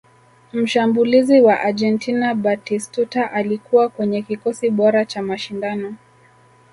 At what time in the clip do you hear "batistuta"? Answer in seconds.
2.35-3.31